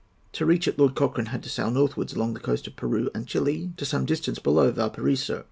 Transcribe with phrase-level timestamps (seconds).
[0.31, 3.27] To reach it Lord Cochrane had to sail northwards along the coast of Peru and
[3.27, 5.39] Chili to some distance below Valparaiso.